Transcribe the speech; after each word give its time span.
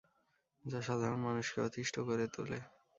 যা 0.65 0.79
সাধারণ 0.81 1.19
মানুষকে 1.19 1.59
অতিষ্ঠ 1.61 1.95
করে 1.99 2.25
তোলে। 2.27 2.59